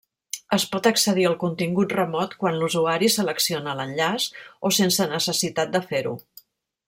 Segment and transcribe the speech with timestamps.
[0.55, 4.27] Es pot accedir al contingut remot quan l'usuari selecciona l'enllaç
[4.71, 6.17] o sense necessitat de fer-ho.